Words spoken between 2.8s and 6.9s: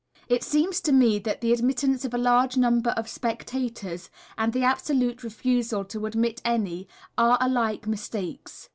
of spectators, and the absolute refusal to admit any,